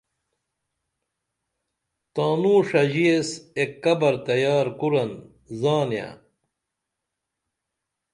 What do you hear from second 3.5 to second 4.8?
ایک قبر تیار